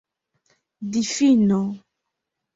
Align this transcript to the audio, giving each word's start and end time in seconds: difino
difino 0.91 1.59